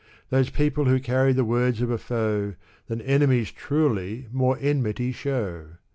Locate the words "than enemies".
2.87-3.51